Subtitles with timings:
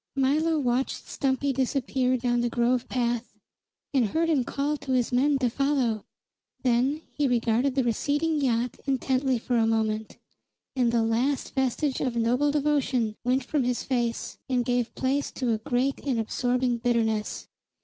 [0.15, 3.35] Milo watched Stumpy disappear down the grove path,
[3.93, 6.05] and heard him call to his men to follow.
[6.63, 10.17] Then he regarded the receding yacht intently for a moment,
[10.75, 15.51] and the last vestige of noble devotion went from his face and gave place to
[15.53, 17.47] a great and absorbing bitterness.